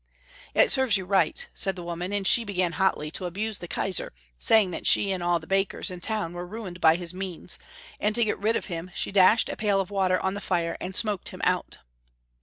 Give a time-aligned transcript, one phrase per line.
[0.55, 4.09] "It serves you right," said the woman, and she began hotly to abuse the Kaisar,
[4.35, 7.59] saying that she and all the bakers in the town were ruined by his means,
[7.99, 10.75] and to get rid of him, she dashed a pail of water on the fire
[10.81, 11.77] and smoked him out.